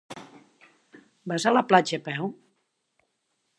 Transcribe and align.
Vas 1.31 1.45
a 1.45 1.53
la 1.57 1.63
platja 1.73 2.01
a 2.01 2.05
peu? 2.09 2.33